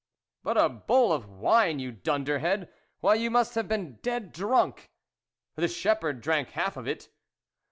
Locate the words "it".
6.87-7.09